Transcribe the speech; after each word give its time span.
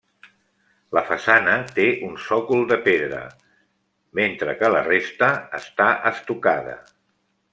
La 0.97 1.01
façana 1.09 1.57
té 1.79 1.85
un 2.07 2.15
sòcol 2.29 2.65
de 2.71 2.79
pedra, 2.87 3.21
metre 4.21 4.57
que 4.63 4.73
la 4.77 4.83
resta 4.89 5.31
està 5.61 5.93
estucada. 6.13 6.77